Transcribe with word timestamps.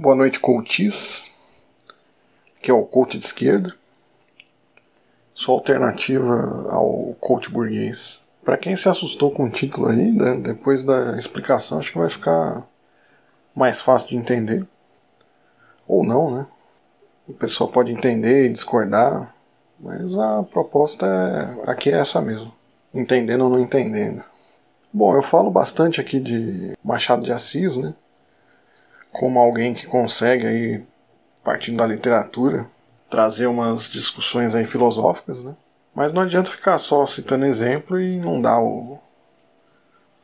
Boa 0.00 0.14
noite, 0.14 0.38
coaches, 0.38 1.28
que 2.62 2.70
é 2.70 2.72
o 2.72 2.84
coach 2.84 3.18
de 3.18 3.24
esquerda. 3.24 3.74
Sua 5.34 5.56
alternativa 5.56 6.68
ao 6.70 7.16
coach 7.18 7.50
burguês. 7.50 8.22
Para 8.44 8.56
quem 8.56 8.76
se 8.76 8.88
assustou 8.88 9.32
com 9.32 9.46
o 9.46 9.50
título 9.50 9.88
aí, 9.88 10.12
né, 10.12 10.36
depois 10.36 10.84
da 10.84 11.18
explicação, 11.18 11.80
acho 11.80 11.90
que 11.90 11.98
vai 11.98 12.08
ficar 12.08 12.64
mais 13.52 13.80
fácil 13.80 14.10
de 14.10 14.16
entender. 14.16 14.64
Ou 15.88 16.04
não, 16.06 16.30
né? 16.30 16.46
O 17.26 17.32
pessoal 17.32 17.68
pode 17.68 17.90
entender 17.90 18.46
e 18.46 18.50
discordar, 18.50 19.34
mas 19.80 20.16
a 20.16 20.44
proposta 20.44 21.06
é, 21.06 21.72
aqui 21.72 21.90
é 21.90 21.98
essa 21.98 22.22
mesmo. 22.22 22.54
Entendendo 22.94 23.42
ou 23.42 23.50
não 23.50 23.58
entendendo. 23.58 24.22
Bom, 24.92 25.16
eu 25.16 25.22
falo 25.24 25.50
bastante 25.50 26.00
aqui 26.00 26.20
de 26.20 26.76
Machado 26.84 27.24
de 27.24 27.32
Assis, 27.32 27.76
né? 27.78 27.92
Como 29.12 29.38
alguém 29.38 29.74
que 29.74 29.86
consegue 29.86 30.46
aí, 30.46 30.84
partindo 31.42 31.78
da 31.78 31.86
literatura, 31.86 32.66
trazer 33.10 33.46
umas 33.46 33.84
discussões 33.84 34.54
aí 34.54 34.64
filosóficas, 34.64 35.42
né? 35.42 35.56
Mas 35.94 36.12
não 36.12 36.22
adianta 36.22 36.50
ficar 36.50 36.78
só 36.78 37.04
citando 37.06 37.44
exemplo 37.46 38.00
e 38.00 38.18
não 38.20 38.40
dar 38.40 38.60
o. 38.60 39.00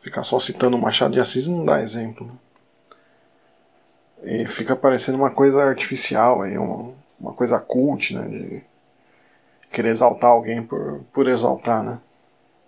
Ficar 0.03 0.23
só 0.23 0.39
citando 0.39 0.79
Machado 0.79 1.15
de 1.15 1.21
Assis 1.21 1.47
e 1.47 1.51
não 1.51 1.65
dá 1.65 1.81
exemplo. 1.81 2.27
Né? 2.27 2.33
E 4.23 4.47
fica 4.47 4.77
parecendo 4.77 5.19
uma 5.19 5.31
coisa 5.31 5.63
artificial 5.65 6.43
aí, 6.43 6.57
uma, 6.57 6.95
uma 7.19 7.33
coisa 7.33 7.59
cult, 7.59 8.15
né? 8.15 8.29
De 8.29 8.63
querer 9.71 9.89
exaltar 9.89 10.31
alguém 10.31 10.63
por, 10.63 11.03
por 11.13 11.27
exaltar, 11.27 11.83
né? 11.83 12.01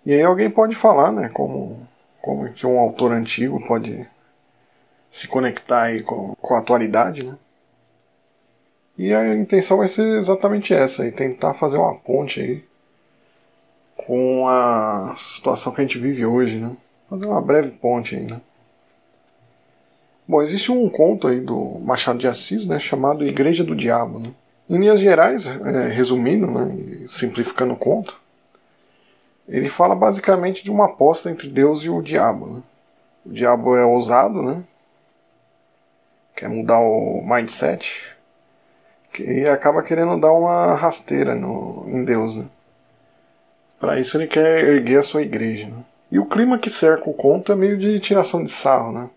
E 0.05 0.13
aí 0.13 0.21
alguém 0.21 0.49
pode 0.49 0.75
falar, 0.75 1.11
né? 1.11 1.29
Como, 1.29 1.87
como 2.21 2.51
que 2.51 2.65
um 2.65 2.79
autor 2.79 3.11
antigo 3.13 3.65
pode 3.67 4.07
se 5.09 5.27
conectar 5.27 5.83
aí 5.83 6.01
com, 6.01 6.35
com 6.35 6.55
a 6.55 6.59
atualidade, 6.59 7.23
né? 7.23 7.37
E 8.97 9.13
a 9.13 9.35
intenção 9.35 9.77
vai 9.77 9.87
ser 9.87 10.17
exatamente 10.17 10.73
essa, 10.73 11.03
aí, 11.03 11.11
tentar 11.11 11.53
fazer 11.53 11.77
uma 11.77 11.93
ponte 11.95 12.41
aí 12.41 12.63
com 13.95 14.47
a 14.47 15.13
situação 15.17 15.73
que 15.73 15.81
a 15.81 15.83
gente 15.83 15.99
vive 15.99 16.25
hoje, 16.25 16.57
né? 16.57 16.75
Fazer 17.09 17.27
uma 17.27 17.41
breve 17.41 17.71
ponte 17.71 18.15
aí, 18.15 18.23
né? 18.23 18.41
Bom, 20.27 20.41
existe 20.41 20.71
um 20.71 20.89
conto 20.89 21.27
aí 21.27 21.39
do 21.39 21.79
Machado 21.79 22.19
de 22.19 22.27
Assis, 22.27 22.67
né, 22.67 22.79
chamado 22.79 23.25
Igreja 23.25 23.63
do 23.63 23.75
Diabo, 23.75 24.19
né? 24.19 24.33
Em 24.69 24.77
linhas 24.77 24.99
gerais, 24.99 25.47
é, 25.47 25.87
resumindo, 25.87 26.47
né, 26.47 26.75
e 26.75 27.07
simplificando 27.07 27.73
o 27.73 27.77
conto, 27.77 28.19
ele 29.47 29.69
fala 29.69 29.95
basicamente 29.95 30.63
de 30.63 30.69
uma 30.69 30.85
aposta 30.85 31.31
entre 31.31 31.47
Deus 31.49 31.83
e 31.83 31.89
o 31.89 32.01
diabo. 32.01 32.47
Né? 32.47 32.63
O 33.25 33.31
diabo 33.31 33.77
é 33.77 33.85
ousado, 33.85 34.41
né? 34.41 34.63
Quer 36.37 36.47
mudar 36.47 36.77
o 36.77 37.23
mindset 37.25 38.15
e 39.19 39.45
acaba 39.47 39.81
querendo 39.81 40.19
dar 40.19 40.31
uma 40.31 40.75
rasteira 40.75 41.33
no, 41.33 41.83
em 41.89 42.05
Deus. 42.05 42.37
Né? 42.37 42.47
Para 43.79 43.99
isso 43.99 44.15
ele 44.15 44.27
quer 44.27 44.63
erguer 44.63 44.99
a 44.99 45.03
sua 45.03 45.23
igreja. 45.23 45.65
Né? 45.65 45.83
E 46.11 46.19
o 46.19 46.27
clima 46.27 46.59
que 46.59 46.69
cerca 46.69 47.09
o 47.09 47.13
conto 47.13 47.51
é 47.51 47.55
meio 47.55 47.75
de 47.75 47.99
tiração 47.99 48.43
de 48.43 48.51
sarro. 48.51 48.91
Né? 48.91 49.09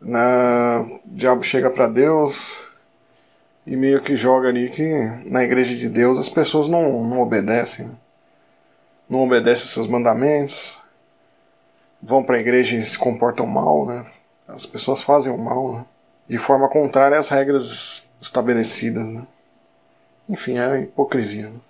Na, 0.00 0.80
o 0.80 1.00
diabo 1.04 1.42
chega 1.42 1.68
para 1.68 1.86
Deus 1.86 2.66
e 3.66 3.76
meio 3.76 4.00
que 4.00 4.16
joga 4.16 4.48
ali 4.48 4.70
que 4.70 4.90
na 5.26 5.44
igreja 5.44 5.76
de 5.76 5.88
Deus 5.90 6.18
as 6.18 6.30
pessoas 6.30 6.66
não, 6.66 7.04
não 7.04 7.20
obedecem. 7.20 7.88
Né? 7.88 7.94
Não 9.06 9.22
obedecem 9.22 9.66
os 9.66 9.72
seus 9.72 9.86
mandamentos, 9.86 10.80
vão 12.02 12.24
para 12.24 12.36
a 12.36 12.40
igreja 12.40 12.74
e 12.74 12.82
se 12.82 12.98
comportam 12.98 13.44
mal, 13.44 13.84
né? 13.84 14.02
As 14.46 14.66
pessoas 14.66 15.02
fazem 15.02 15.32
o 15.32 15.38
mal 15.38 15.72
né? 15.72 15.86
de 16.28 16.38
forma 16.38 16.68
contrária 16.68 17.18
às 17.18 17.28
regras 17.28 18.08
estabelecidas. 18.20 19.08
Né? 19.08 19.26
Enfim, 20.28 20.58
é 20.58 20.82
hipocrisia. 20.82 21.48
Né? 21.50 21.60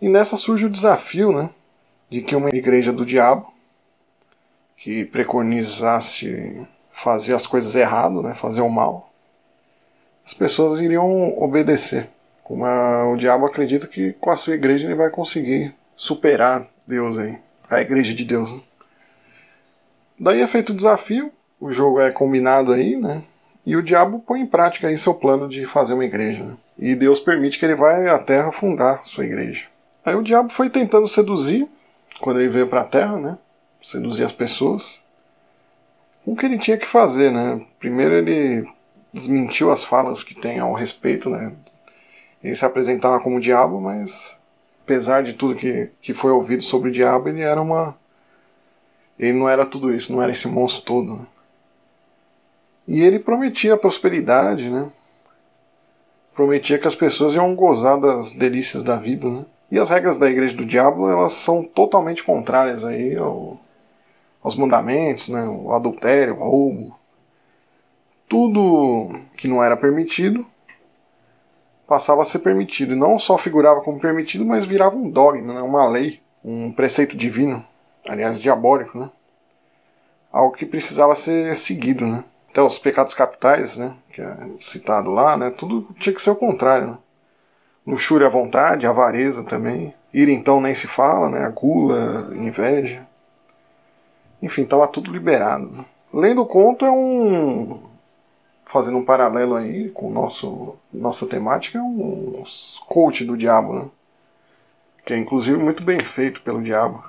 E 0.00 0.08
nessa 0.08 0.36
surge 0.36 0.66
o 0.66 0.70
desafio 0.70 1.32
né, 1.32 1.50
de 2.10 2.20
que 2.20 2.36
uma 2.36 2.50
igreja 2.50 2.92
do 2.92 3.06
diabo, 3.06 3.52
que 4.76 5.04
preconizasse 5.06 6.68
fazer 6.90 7.34
as 7.34 7.46
coisas 7.46 7.74
errado, 7.74 8.22
né, 8.22 8.34
fazer 8.34 8.60
o 8.60 8.68
mal, 8.68 9.12
as 10.24 10.34
pessoas 10.34 10.80
iriam 10.80 11.36
obedecer. 11.38 12.08
Como 12.42 12.64
a, 12.64 13.10
o 13.10 13.16
diabo 13.16 13.46
acredita 13.46 13.86
que 13.86 14.12
com 14.14 14.30
a 14.30 14.36
sua 14.36 14.54
igreja 14.54 14.86
ele 14.86 14.94
vai 14.94 15.10
conseguir 15.10 15.74
superar 15.96 16.66
Deus 16.86 17.16
aí, 17.18 17.38
a 17.70 17.80
igreja 17.80 18.12
de 18.12 18.24
Deus. 18.24 18.52
Né? 18.52 18.60
Daí 20.18 20.40
é 20.40 20.46
feito 20.46 20.70
o 20.70 20.76
desafio, 20.76 21.32
o 21.64 21.72
jogo 21.72 21.98
é 21.98 22.12
combinado 22.12 22.74
aí, 22.74 22.94
né? 22.94 23.22
E 23.64 23.74
o 23.74 23.82
diabo 23.82 24.18
põe 24.18 24.42
em 24.42 24.46
prática 24.46 24.86
aí 24.86 24.98
seu 24.98 25.14
plano 25.14 25.48
de 25.48 25.64
fazer 25.64 25.94
uma 25.94 26.04
igreja. 26.04 26.44
Né? 26.44 26.56
E 26.78 26.94
Deus 26.94 27.20
permite 27.20 27.58
que 27.58 27.64
ele 27.64 27.74
vá 27.74 27.96
à 28.14 28.18
terra 28.18 28.52
fundar 28.52 29.02
sua 29.02 29.24
igreja. 29.24 29.68
Aí 30.04 30.14
o 30.14 30.22
diabo 30.22 30.52
foi 30.52 30.68
tentando 30.68 31.08
seduzir, 31.08 31.66
quando 32.20 32.38
ele 32.38 32.50
veio 32.50 32.66
para 32.66 32.82
a 32.82 32.84
terra, 32.84 33.16
né? 33.16 33.38
Seduzir 33.80 34.24
as 34.24 34.30
pessoas. 34.30 35.00
O 36.26 36.36
que 36.36 36.44
ele 36.44 36.58
tinha 36.58 36.76
que 36.76 36.84
fazer, 36.84 37.32
né? 37.32 37.64
Primeiro 37.80 38.14
ele 38.14 38.68
desmentiu 39.10 39.70
as 39.70 39.82
falas 39.82 40.22
que 40.22 40.34
tem 40.34 40.58
ao 40.58 40.74
respeito, 40.74 41.30
né? 41.30 41.50
Ele 42.42 42.54
se 42.54 42.66
apresentava 42.66 43.18
como 43.20 43.40
diabo, 43.40 43.80
mas 43.80 44.38
apesar 44.82 45.22
de 45.22 45.32
tudo 45.32 45.54
que, 45.54 45.88
que 46.02 46.12
foi 46.12 46.30
ouvido 46.30 46.62
sobre 46.62 46.90
o 46.90 46.92
diabo, 46.92 47.30
ele 47.30 47.40
era 47.40 47.62
uma. 47.62 47.96
Ele 49.18 49.32
não 49.32 49.48
era 49.48 49.64
tudo 49.64 49.94
isso, 49.94 50.12
não 50.12 50.22
era 50.22 50.30
esse 50.30 50.46
monstro 50.46 50.82
todo. 50.82 51.16
Né? 51.16 51.26
E 52.86 53.02
ele 53.02 53.18
prometia 53.18 53.76
prosperidade, 53.76 54.68
né? 54.68 54.92
Prometia 56.34 56.78
que 56.78 56.86
as 56.86 56.94
pessoas 56.94 57.34
iam 57.34 57.54
gozar 57.54 57.98
das 57.98 58.32
delícias 58.32 58.82
da 58.82 58.96
vida, 58.96 59.28
né? 59.28 59.46
E 59.70 59.78
as 59.78 59.88
regras 59.88 60.18
da 60.18 60.28
igreja 60.28 60.56
do 60.56 60.64
diabo, 60.64 61.08
elas 61.08 61.32
são 61.32 61.64
totalmente 61.64 62.22
contrárias 62.22 62.84
aí 62.84 63.16
ao, 63.16 63.58
aos 64.42 64.54
mandamentos, 64.54 65.28
né? 65.28 65.44
O 65.46 65.72
adultério, 65.72 66.36
o 66.38 66.48
roubo. 66.48 66.98
Tudo 68.28 69.08
que 69.36 69.48
não 69.48 69.62
era 69.62 69.76
permitido 69.76 70.46
passava 71.86 72.22
a 72.22 72.24
ser 72.24 72.40
permitido. 72.40 72.94
E 72.94 72.98
não 72.98 73.18
só 73.18 73.38
figurava 73.38 73.80
como 73.80 74.00
permitido, 74.00 74.44
mas 74.44 74.64
virava 74.64 74.96
um 74.96 75.08
dogma, 75.08 75.54
né? 75.54 75.62
uma 75.62 75.86
lei, 75.86 76.20
um 76.44 76.72
preceito 76.72 77.16
divino, 77.16 77.64
aliás, 78.08 78.40
diabólico, 78.40 78.98
né? 78.98 79.10
Algo 80.32 80.56
que 80.56 80.66
precisava 80.66 81.14
ser 81.14 81.54
seguido, 81.54 82.06
né? 82.06 82.24
Até 82.54 82.62
os 82.62 82.78
pecados 82.78 83.14
capitais, 83.14 83.76
né, 83.76 83.96
que 84.12 84.22
é 84.22 84.36
citado 84.60 85.10
lá, 85.10 85.36
né, 85.36 85.50
tudo 85.50 85.92
tinha 85.98 86.14
que 86.14 86.22
ser 86.22 86.30
o 86.30 86.36
contrário. 86.36 86.86
Né? 86.86 86.98
Luxúria 87.84 88.28
à 88.28 88.30
vontade, 88.30 88.86
avareza 88.86 89.42
também. 89.42 89.92
Ir 90.12 90.28
então 90.28 90.60
nem 90.60 90.72
se 90.72 90.86
fala, 90.86 91.28
né, 91.28 91.44
a 91.44 91.50
gula, 91.50 92.30
inveja. 92.32 93.08
Enfim, 94.40 94.62
estava 94.62 94.86
tudo 94.86 95.10
liberado. 95.10 95.68
Né? 95.68 95.84
Lendo 96.12 96.42
o 96.42 96.46
conto 96.46 96.86
é 96.86 96.90
um. 96.92 97.82
Fazendo 98.64 98.98
um 98.98 99.04
paralelo 99.04 99.56
aí 99.56 99.90
com 99.90 100.08
nosso, 100.08 100.76
nossa 100.92 101.26
temática, 101.26 101.78
é 101.78 101.82
um 101.82 102.44
coach 102.86 103.24
do 103.24 103.36
diabo, 103.36 103.74
né? 103.74 103.90
Que 105.04 105.12
é 105.12 105.18
inclusive 105.18 105.58
muito 105.58 105.82
bem 105.82 105.98
feito 106.00 106.40
pelo 106.40 106.62
diabo. 106.62 107.04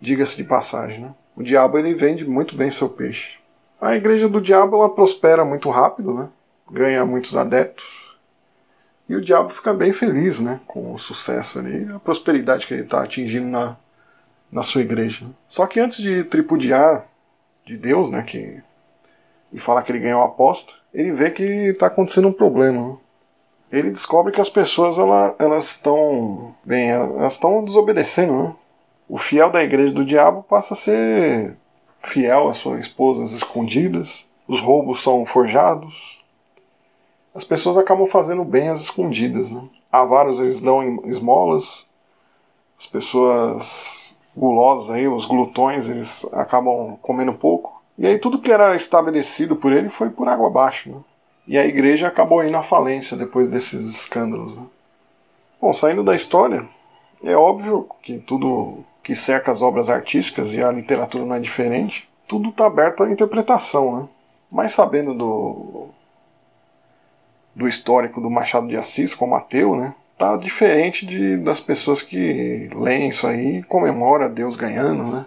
Diga-se 0.00 0.36
de 0.36 0.44
passagem, 0.44 1.00
né? 1.00 1.14
O 1.36 1.42
diabo 1.42 1.78
ele 1.78 1.94
vende 1.94 2.24
muito 2.24 2.56
bem 2.56 2.70
seu 2.70 2.88
peixe. 2.88 3.41
A 3.82 3.96
igreja 3.96 4.28
do 4.28 4.40
diabo 4.40 4.76
ela 4.76 4.88
prospera 4.88 5.44
muito 5.44 5.68
rápido, 5.68 6.14
né? 6.14 6.28
ganha 6.70 7.04
muitos 7.04 7.36
adeptos. 7.36 8.16
E 9.08 9.16
o 9.16 9.20
diabo 9.20 9.50
fica 9.50 9.74
bem 9.74 9.90
feliz 9.90 10.38
né? 10.38 10.60
com 10.68 10.92
o 10.92 10.98
sucesso 11.00 11.58
ali, 11.58 11.92
a 11.92 11.98
prosperidade 11.98 12.64
que 12.64 12.74
ele 12.74 12.84
está 12.84 13.02
atingindo 13.02 13.48
na, 13.48 13.76
na 14.52 14.62
sua 14.62 14.82
igreja. 14.82 15.26
Só 15.48 15.66
que 15.66 15.80
antes 15.80 15.98
de 16.00 16.22
tripudiar 16.22 17.04
de 17.66 17.76
Deus, 17.76 18.08
né, 18.08 18.22
que, 18.22 18.62
e 19.52 19.58
falar 19.58 19.82
que 19.82 19.90
ele 19.90 19.98
ganhou 19.98 20.22
a 20.22 20.26
aposta, 20.26 20.74
ele 20.94 21.10
vê 21.10 21.28
que 21.30 21.42
está 21.42 21.88
acontecendo 21.88 22.28
um 22.28 22.32
problema. 22.32 22.86
Né? 22.86 22.96
Ele 23.72 23.90
descobre 23.90 24.32
que 24.32 24.40
as 24.40 24.48
pessoas 24.48 24.96
ela, 24.96 25.34
elas 25.40 25.70
estão 25.70 26.54
bem, 26.64 26.90
elas 26.90 27.32
estão 27.32 27.64
desobedecendo. 27.64 28.44
Né? 28.44 28.54
O 29.08 29.18
fiel 29.18 29.50
da 29.50 29.60
igreja 29.60 29.92
do 29.92 30.04
diabo 30.04 30.44
passa 30.44 30.74
a 30.74 30.76
ser 30.76 31.56
fiel 32.02 32.48
às 32.48 32.58
suas 32.58 32.80
esposas 32.80 33.32
escondidas, 33.32 34.28
os 34.46 34.60
roubos 34.60 35.02
são 35.02 35.24
forjados. 35.24 36.22
As 37.34 37.44
pessoas 37.44 37.76
acabam 37.76 38.06
fazendo 38.06 38.44
bem 38.44 38.68
às 38.68 38.80
escondidas. 38.82 39.50
Né? 39.50 39.62
Avaros 39.90 40.40
eles 40.40 40.60
dão 40.60 41.00
esmolas, 41.06 41.86
as 42.78 42.86
pessoas 42.86 44.16
gulosas, 44.36 44.90
aí, 44.90 45.06
os 45.06 45.24
glutões, 45.24 45.88
eles 45.88 46.26
acabam 46.32 46.96
comendo 47.00 47.32
pouco. 47.32 47.82
E 47.96 48.06
aí 48.06 48.18
tudo 48.18 48.38
que 48.38 48.50
era 48.50 48.74
estabelecido 48.74 49.54
por 49.54 49.72
ele 49.72 49.88
foi 49.88 50.10
por 50.10 50.28
água 50.28 50.48
abaixo. 50.48 50.90
Né? 50.90 51.00
E 51.46 51.58
a 51.58 51.66
igreja 51.66 52.08
acabou 52.08 52.44
indo 52.44 52.56
à 52.56 52.62
falência 52.62 53.16
depois 53.16 53.48
desses 53.48 53.88
escândalos. 53.88 54.56
Né? 54.56 54.62
Bom, 55.60 55.72
saindo 55.72 56.02
da 56.02 56.14
história, 56.14 56.66
é 57.22 57.36
óbvio 57.36 57.86
que 58.02 58.18
tudo 58.18 58.84
que 59.02 59.14
cerca 59.14 59.50
as 59.50 59.62
obras 59.62 59.90
artísticas, 59.90 60.54
e 60.54 60.62
a 60.62 60.70
literatura 60.70 61.24
não 61.24 61.34
é 61.34 61.40
diferente, 61.40 62.08
tudo 62.26 62.50
está 62.50 62.66
aberto 62.66 63.02
à 63.02 63.10
interpretação, 63.10 64.00
né? 64.00 64.08
Mas 64.50 64.72
sabendo 64.72 65.14
do, 65.14 65.88
do 67.54 67.68
histórico 67.68 68.20
do 68.20 68.30
Machado 68.30 68.68
de 68.68 68.76
Assis 68.76 69.14
como 69.14 69.34
ateu, 69.34 69.74
né? 69.74 69.94
Tá 70.16 70.36
diferente 70.36 71.04
de, 71.04 71.36
das 71.36 71.60
pessoas 71.60 72.02
que 72.02 72.68
leem 72.74 73.08
isso 73.08 73.26
aí 73.26 73.58
e 73.58 73.62
comemoram 73.64 74.32
Deus 74.32 74.56
ganhando, 74.56 75.04
né? 75.04 75.26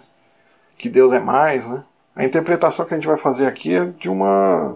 Que 0.78 0.88
Deus 0.88 1.12
é 1.12 1.20
mais, 1.20 1.66
né? 1.66 1.84
A 2.14 2.24
interpretação 2.24 2.86
que 2.86 2.94
a 2.94 2.96
gente 2.96 3.06
vai 3.06 3.18
fazer 3.18 3.46
aqui 3.46 3.74
é 3.74 3.84
de 3.84 4.08
uma 4.08 4.74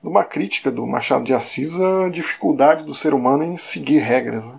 de 0.00 0.08
uma 0.08 0.24
crítica 0.24 0.70
do 0.70 0.86
Machado 0.86 1.24
de 1.24 1.34
Assis 1.34 1.78
à 1.80 2.08
dificuldade 2.08 2.84
do 2.84 2.94
ser 2.94 3.12
humano 3.12 3.42
em 3.42 3.56
seguir 3.56 3.98
regras. 3.98 4.44
Né? 4.44 4.54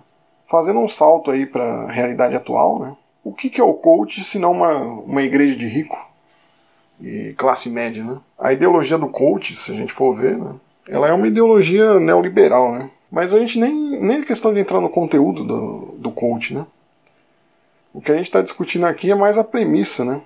Fazendo 0.46 0.80
um 0.80 0.88
salto 0.88 1.30
aí 1.30 1.46
para 1.46 1.64
a 1.84 1.90
realidade 1.90 2.36
atual, 2.36 2.78
né? 2.78 2.96
O 3.22 3.32
que, 3.32 3.50
que 3.50 3.60
é 3.60 3.64
o 3.64 3.74
coach 3.74 4.22
se 4.24 4.38
não 4.38 4.52
uma, 4.52 4.78
uma 4.78 5.22
igreja 5.22 5.54
de 5.54 5.66
rico 5.66 5.96
e 7.00 7.34
classe 7.36 7.68
média? 7.68 8.02
Né? 8.02 8.18
A 8.38 8.52
ideologia 8.52 8.98
do 8.98 9.08
coach, 9.08 9.54
se 9.54 9.72
a 9.72 9.74
gente 9.74 9.92
for 9.92 10.16
ver, 10.16 10.36
né? 10.38 10.54
ela 10.88 11.08
é 11.08 11.12
uma 11.12 11.28
ideologia 11.28 12.00
neoliberal, 12.00 12.72
né? 12.72 12.90
mas 13.10 13.34
a 13.34 13.38
gente 13.38 13.58
nem, 13.58 13.74
nem 14.00 14.20
é 14.20 14.24
questão 14.24 14.54
de 14.54 14.60
entrar 14.60 14.80
no 14.80 14.88
conteúdo 14.88 15.44
do, 15.44 15.94
do 15.98 16.10
coach. 16.10 16.54
Né? 16.54 16.64
O 17.92 18.00
que 18.00 18.12
a 18.12 18.16
gente 18.16 18.26
está 18.26 18.40
discutindo 18.40 18.86
aqui 18.86 19.10
é 19.10 19.14
mais 19.14 19.36
a 19.36 19.44
premissa, 19.44 20.04
né? 20.04 20.22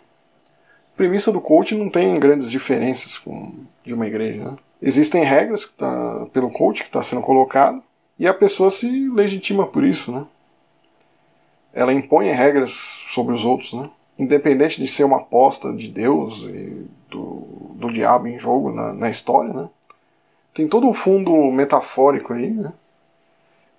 A 0.92 0.96
premissa 0.96 1.32
do 1.32 1.40
coach 1.40 1.74
não 1.74 1.90
tem 1.90 2.14
grandes 2.20 2.50
diferenças 2.50 3.18
com 3.18 3.52
de 3.82 3.94
uma 3.94 4.06
igreja. 4.06 4.44
Né? 4.44 4.56
Existem 4.80 5.24
regras 5.24 5.64
que 5.64 5.72
tá, 5.72 6.26
pelo 6.32 6.50
coach 6.50 6.82
que 6.82 6.88
está 6.88 7.02
sendo 7.02 7.22
colocado 7.22 7.82
e 8.18 8.26
a 8.26 8.34
pessoa 8.34 8.70
se 8.70 9.08
legitima 9.08 9.66
por 9.66 9.82
isso, 9.82 10.12
né? 10.12 10.26
Ela 11.74 11.92
impõe 11.92 12.30
regras 12.30 12.70
sobre 12.70 13.34
os 13.34 13.44
outros, 13.44 13.74
né? 13.74 13.90
Independente 14.18 14.80
de 14.80 14.86
ser 14.86 15.04
uma 15.04 15.16
aposta 15.16 15.72
de 15.72 15.88
Deus 15.88 16.44
e 16.44 16.86
do, 17.10 17.74
do 17.74 17.92
diabo 17.92 18.28
em 18.28 18.38
jogo 18.38 18.72
na, 18.72 18.92
na 18.92 19.10
história, 19.10 19.52
né? 19.52 19.68
Tem 20.54 20.68
todo 20.68 20.86
um 20.86 20.94
fundo 20.94 21.32
metafórico 21.50 22.32
aí, 22.32 22.50
né? 22.50 22.72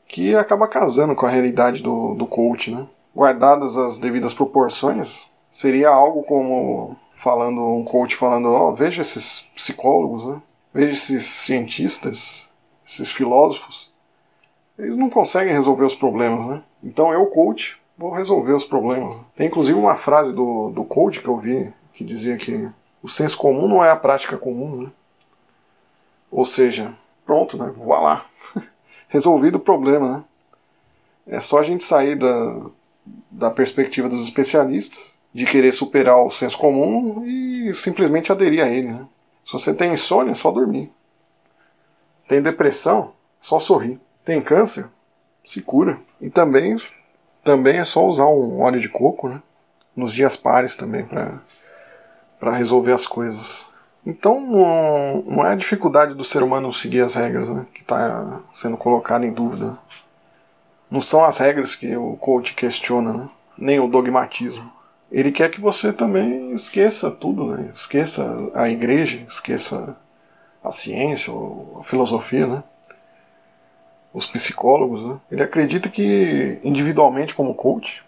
Que 0.07 0.35
acaba 0.35 0.67
casando 0.67 1.15
com 1.15 1.25
a 1.25 1.29
realidade 1.29 1.81
do, 1.81 2.13
do 2.15 2.27
coach, 2.27 2.69
né? 2.69 2.85
Guardadas 3.15 3.77
as 3.77 3.97
devidas 3.97 4.33
proporções, 4.33 5.25
seria 5.49 5.89
algo 5.89 6.21
como 6.23 6.97
falando 7.15 7.65
um 7.65 7.83
coach 7.83 8.15
falando, 8.17 8.49
ó, 8.49 8.69
oh, 8.69 8.75
veja 8.75 9.01
esses 9.01 9.49
psicólogos, 9.55 10.27
né? 10.27 10.41
Veja 10.73 10.93
esses 10.93 11.25
cientistas, 11.25 12.51
esses 12.85 13.09
filósofos, 13.09 13.89
eles 14.77 14.97
não 14.97 15.09
conseguem 15.09 15.53
resolver 15.53 15.85
os 15.85 15.95
problemas, 15.95 16.45
né? 16.45 16.61
Então 16.83 17.13
eu, 17.13 17.25
coach, 17.27 17.81
vou 17.97 18.11
resolver 18.11 18.53
os 18.53 18.65
problemas. 18.65 19.17
Tem 19.35 19.47
inclusive 19.47 19.77
uma 19.77 19.95
frase 19.95 20.33
do, 20.33 20.69
do 20.71 20.83
coach 20.83 21.21
que 21.21 21.29
eu 21.29 21.37
vi 21.37 21.73
que 21.93 22.03
dizia 22.03 22.35
que 22.37 22.69
o 23.01 23.07
senso 23.07 23.37
comum 23.37 23.67
não 23.67 23.83
é 23.83 23.89
a 23.89 23.95
prática 23.95 24.37
comum, 24.37 24.83
né? 24.83 24.91
Ou 26.29 26.43
seja, 26.43 26.93
pronto, 27.25 27.57
né? 27.57 27.71
Vou 27.75 27.93
lá. 27.93 28.25
Resolvido 29.07 29.55
o 29.55 29.61
problema, 29.61 30.17
né? 30.17 30.23
É 31.27 31.39
só 31.39 31.59
a 31.59 31.63
gente 31.63 31.83
sair 31.83 32.15
da, 32.15 32.65
da 33.31 33.49
perspectiva 33.49 34.09
dos 34.09 34.23
especialistas, 34.23 35.15
de 35.33 35.45
querer 35.45 35.71
superar 35.71 36.17
o 36.17 36.29
senso 36.29 36.57
comum 36.57 37.25
e 37.25 37.73
simplesmente 37.73 38.31
aderir 38.31 38.63
a 38.63 38.69
ele, 38.69 38.91
né? 38.91 39.07
Se 39.45 39.53
você 39.53 39.73
tem 39.73 39.93
insônia, 39.93 40.31
é 40.31 40.35
só 40.35 40.51
dormir. 40.51 40.91
Tem 42.27 42.41
depressão, 42.41 43.13
é 43.39 43.43
só 43.43 43.59
sorrir. 43.59 43.99
Tem 44.23 44.41
câncer, 44.41 44.89
se 45.43 45.61
cura. 45.61 45.99
E 46.19 46.29
também, 46.29 46.75
também 47.45 47.77
é 47.77 47.85
só 47.85 48.05
usar 48.05 48.25
um 48.25 48.59
óleo 48.59 48.81
de 48.81 48.89
coco, 48.89 49.29
né? 49.29 49.41
Nos 49.95 50.11
dias 50.11 50.35
pares 50.35 50.75
também 50.75 51.05
para 51.05 52.57
resolver 52.57 52.91
as 52.91 53.07
coisas. 53.07 53.69
Então 54.05 54.41
não, 55.25 55.45
é 55.45 55.53
a 55.53 55.55
dificuldade 55.55 56.13
do 56.13 56.25
ser 56.25 56.43
humano 56.43 56.73
seguir 56.73 56.99
as 57.01 57.15
regras 57.15 57.49
né, 57.49 57.65
que 57.73 57.81
está 57.81 58.41
sendo 58.51 58.75
colocada 58.75 59.25
em 59.25 59.31
dúvida. 59.31 59.77
Não 60.91 60.99
são 60.99 61.23
as 61.23 61.37
regras 61.37 61.73
que 61.73 61.95
o 61.95 62.17
coach 62.17 62.53
questiona, 62.53 63.13
né, 63.13 63.29
nem 63.57 63.79
o 63.79 63.87
dogmatismo 63.87 64.75
ele 65.11 65.31
quer 65.31 65.49
que 65.49 65.61
você 65.61 65.93
também 65.93 66.51
esqueça 66.51 67.11
tudo, 67.11 67.47
né? 67.47 67.71
esqueça 67.73 68.51
a 68.53 68.69
igreja, 68.69 69.25
esqueça 69.27 69.97
a 70.63 70.71
ciência, 70.71 71.31
a 71.79 71.83
filosofia, 71.83 72.47
né? 72.47 72.63
Os 74.15 74.25
psicólogos. 74.25 75.05
Né? 75.05 75.17
Ele 75.29 75.43
acredita 75.43 75.89
que 75.89 76.57
individualmente 76.63 77.35
como 77.35 77.53
coach, 77.53 78.03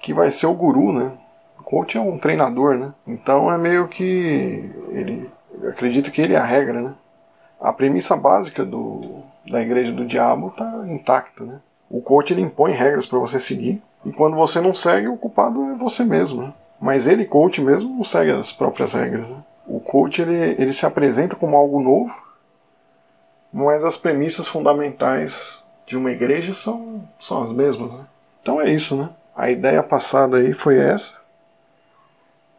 que 0.00 0.12
vai 0.12 0.30
ser 0.30 0.46
o 0.46 0.54
guru, 0.54 0.92
né? 0.92 1.12
O 1.58 1.62
coach 1.62 1.96
é 1.96 2.00
um 2.00 2.18
treinador, 2.18 2.76
né? 2.76 2.92
Então 3.06 3.52
é 3.52 3.56
meio 3.56 3.86
que 3.86 4.74
ele 4.88 5.30
acredita 5.68 6.10
que 6.10 6.20
ele 6.20 6.34
é 6.34 6.38
a 6.38 6.44
regra, 6.44 6.82
né? 6.82 6.94
A 7.60 7.72
premissa 7.72 8.16
básica 8.16 8.64
do, 8.64 9.22
da 9.48 9.60
igreja 9.60 9.92
do 9.92 10.06
diabo 10.06 10.48
está 10.48 10.84
intacta, 10.88 11.44
né? 11.44 11.60
O 11.88 12.00
coach 12.00 12.32
ele 12.32 12.40
impõe 12.40 12.72
regras 12.72 13.06
para 13.06 13.18
você 13.18 13.38
seguir 13.38 13.82
e 14.04 14.12
quando 14.12 14.36
você 14.36 14.60
não 14.60 14.74
segue, 14.74 15.08
o 15.08 15.16
culpado 15.16 15.62
é 15.64 15.74
você 15.74 16.04
mesmo. 16.04 16.42
Né? 16.42 16.52
Mas 16.80 17.06
ele, 17.06 17.26
coach 17.26 17.60
mesmo, 17.60 17.90
não 17.90 18.04
segue 18.04 18.30
as 18.30 18.52
próprias 18.52 18.92
regras. 18.92 19.28
Né? 19.28 19.36
O 19.66 19.80
coach 19.80 20.22
ele, 20.22 20.56
ele 20.58 20.72
se 20.72 20.86
apresenta 20.86 21.36
como 21.36 21.56
algo 21.56 21.80
novo, 21.80 22.14
mas 23.52 23.84
as 23.84 23.96
premissas 23.96 24.46
fundamentais 24.48 25.62
de 25.86 25.96
uma 25.96 26.10
igreja 26.10 26.54
são, 26.54 27.08
são 27.18 27.42
as 27.42 27.52
mesmas. 27.52 27.96
Né? 27.98 28.04
Então 28.42 28.60
é 28.60 28.70
isso, 28.70 28.96
né? 28.96 29.10
A 29.34 29.50
ideia 29.50 29.82
passada 29.82 30.36
aí 30.36 30.52
foi 30.52 30.78
essa. 30.78 31.18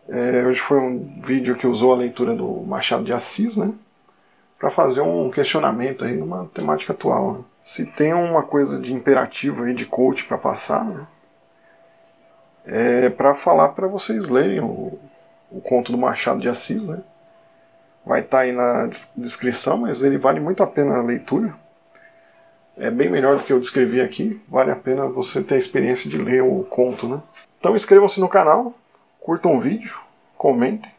É, 0.09 0.43
hoje 0.45 0.59
foi 0.59 0.79
um 0.79 1.21
vídeo 1.23 1.55
que 1.55 1.67
usou 1.67 1.93
a 1.93 1.97
leitura 1.97 2.35
do 2.35 2.47
Machado 2.63 3.03
de 3.03 3.13
Assis, 3.13 3.55
né? 3.55 3.73
Para 4.59 4.69
fazer 4.69 5.01
um 5.01 5.29
questionamento 5.29 6.03
aí 6.03 6.15
numa 6.15 6.45
temática 6.53 6.93
atual. 6.93 7.33
Né? 7.33 7.39
Se 7.61 7.85
tem 7.85 8.13
uma 8.13 8.43
coisa 8.43 8.79
de 8.79 8.93
imperativo 8.93 9.63
aí 9.63 9.73
de 9.73 9.85
coach 9.85 10.25
para 10.25 10.37
passar, 10.37 10.83
né? 10.83 11.07
é, 12.65 13.09
para 13.09 13.33
falar 13.33 13.69
para 13.69 13.87
vocês 13.87 14.27
lerem 14.27 14.59
o, 14.59 14.99
o, 15.51 15.61
conto 15.61 15.91
do 15.91 15.97
Machado 15.97 16.39
de 16.39 16.49
Assis, 16.49 16.87
né? 16.87 17.01
Vai 18.05 18.21
estar 18.21 18.37
tá 18.37 18.43
aí 18.43 18.51
na 18.51 18.89
descrição, 19.15 19.77
mas 19.77 20.01
ele 20.01 20.17
vale 20.17 20.39
muito 20.39 20.63
a 20.63 20.67
pena 20.67 20.97
a 20.97 21.03
leitura. 21.03 21.53
É 22.77 22.89
bem 22.89 23.09
melhor 23.09 23.37
do 23.37 23.43
que 23.43 23.53
eu 23.53 23.59
descrevi 23.59 24.01
aqui. 24.01 24.41
Vale 24.47 24.71
a 24.71 24.75
pena 24.75 25.05
você 25.07 25.43
ter 25.43 25.55
a 25.55 25.57
experiência 25.57 26.09
de 26.09 26.17
ler 26.17 26.41
o 26.41 26.63
conto, 26.63 27.07
né? 27.07 27.21
Então 27.59 27.75
inscrevam-se 27.75 28.19
no 28.19 28.27
canal, 28.27 28.73
curtam 29.19 29.55
o 29.55 29.61
vídeo, 29.61 29.99
comentem. 30.35 30.91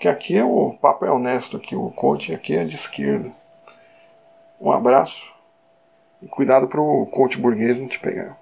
Que 0.00 0.08
aqui 0.08 0.36
é 0.36 0.44
o 0.44 0.74
papo 0.80 1.04
é 1.04 1.10
honesto 1.10 1.56
aqui, 1.56 1.76
o 1.76 1.90
coach 1.90 2.34
aqui 2.34 2.56
é 2.56 2.64
de 2.64 2.74
esquerda. 2.74 3.32
Um 4.60 4.72
abraço 4.72 5.34
e 6.20 6.26
cuidado 6.26 6.66
para 6.66 6.80
o 6.80 7.06
coach 7.06 7.38
burguês 7.38 7.78
não 7.78 7.86
te 7.86 7.98
pegar. 8.00 8.36